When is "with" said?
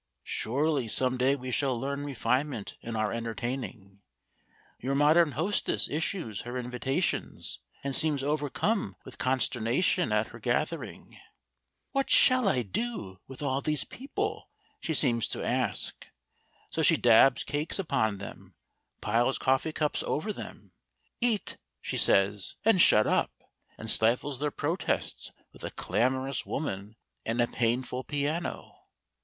9.05-9.19, 13.27-13.43, 25.53-25.63